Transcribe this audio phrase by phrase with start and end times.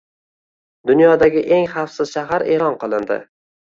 [0.93, 3.25] Dunyodagi eng xavfsiz shahar e’lon qilindi